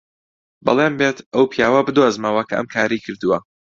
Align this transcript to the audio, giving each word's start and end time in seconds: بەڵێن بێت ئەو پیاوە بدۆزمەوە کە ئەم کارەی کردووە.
بەڵێن 0.65 0.93
بێت 0.99 1.17
ئەو 1.33 1.45
پیاوە 1.53 1.81
بدۆزمەوە 1.87 2.43
کە 2.47 2.53
ئەم 2.57 2.67
کارەی 2.73 3.03
کردووە. 3.05 3.37